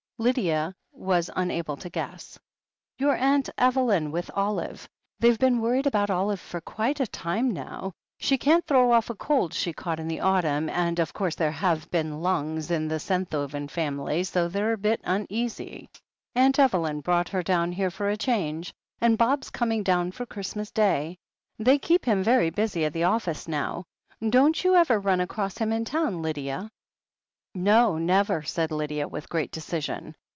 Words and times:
Lydia 0.21 0.75
was 0.91 1.31
unable 1.35 1.75
to 1.77 1.89
guess. 1.89 2.37
"Your 2.99 3.15
Aunt 3.15 3.49
Evelyn, 3.57 4.11
with 4.11 4.29
Olive. 4.35 4.87
They've 5.19 5.39
been 5.39 5.61
worried 5.61 5.87
about 5.87 6.11
Olive 6.11 6.39
for 6.39 6.61
quite 6.61 6.99
a 6.99 7.07
time 7.07 7.49
now— 7.49 7.93
she 8.19 8.37
can't 8.37 8.63
throw 8.67 8.91
off 8.91 9.09
a 9.09 9.15
cold 9.15 9.51
she 9.51 9.73
caught 9.73 9.99
in 9.99 10.07
the 10.07 10.19
auttmin, 10.21 10.69
and, 10.69 10.99
of 10.99 11.11
course, 11.11 11.33
there 11.33 11.49
have 11.51 11.89
been 11.89 12.11
Itmgs 12.21 12.69
in 12.69 12.87
the 12.87 12.99
Senthoven 12.99 13.67
family, 13.67 14.23
so 14.23 14.47
they're 14.47 14.73
a 14.73 14.77
bit 14.77 15.01
uneasy. 15.05 15.89
Atmt 16.35 16.59
Evelyn 16.59 17.01
brought 17.01 17.29
her 17.29 17.41
down 17.41 17.71
here 17.71 17.89
for 17.89 18.07
a 18.07 18.15
change, 18.15 18.71
and 18.99 19.17
Bob's 19.17 19.49
coming 19.49 19.81
down 19.81 20.11
for 20.11 20.27
Christmas 20.27 20.69
Day. 20.69 21.17
They 21.57 21.79
keep 21.79 22.05
him 22.05 22.21
very 22.21 22.51
busy 22.51 22.85
at 22.85 22.93
the 22.93 23.05
office 23.05 23.47
now. 23.47 23.85
Don't 24.29 24.63
you 24.63 24.75
ever 24.75 24.99
run 24.99 25.19
across 25.21 25.57
him 25.57 25.73
in 25.73 25.83
town, 25.83 26.21
Lydia?" 26.21 26.69
"No, 27.53 27.97
never," 27.97 28.43
said 28.43 28.71
Lydia, 28.71 29.09
with 29.09 29.27
great 29.27 29.51
decision. 29.51 30.15